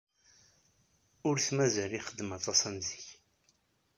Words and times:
Ur 1.27 1.35
t-mazal 1.39 1.91
ixeddem 1.99 2.29
aṭas 2.37 2.59
am 2.67 2.77
zik. 2.87 3.05